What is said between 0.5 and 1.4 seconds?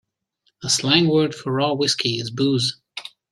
The slang word